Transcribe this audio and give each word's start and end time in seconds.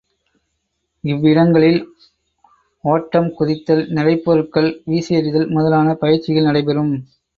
இவ்விடங்களில் 1.03 1.77
ஒட்டம், 2.83 3.29
குதித்தல், 3.39 3.83
நிறைப்பொருள்கள் 3.89 4.81
வீசி 4.85 5.15
எறிதல் 5.15 5.49
முதலான 5.49 5.93
பயிற்சிகள் 5.95 6.43
நடைபெறும். 6.43 6.93